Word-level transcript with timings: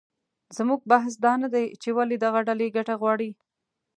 زموږ 0.57 0.79
بحث 0.91 1.13
دا 1.25 1.33
نه 1.43 1.47
دی 1.55 1.65
چې 1.81 1.89
ولې 1.97 2.15
دغه 2.25 2.39
ډلې 2.47 2.67
ګټه 2.77 2.93
غواړي 3.01 3.29